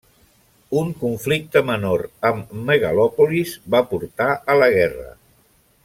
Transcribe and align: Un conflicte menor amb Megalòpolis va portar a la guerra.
Un 0.79 0.87
conflicte 1.01 1.61
menor 1.67 2.03
amb 2.31 2.55
Megalòpolis 2.71 3.53
va 3.77 3.83
portar 3.95 4.31
a 4.55 4.57
la 4.63 4.73
guerra. 4.79 5.13